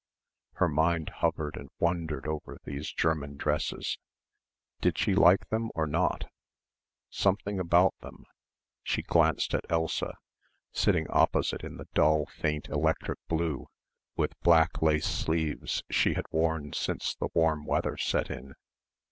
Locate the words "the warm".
17.13-17.63